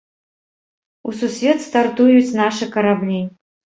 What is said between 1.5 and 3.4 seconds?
стартуюць нашы караблі.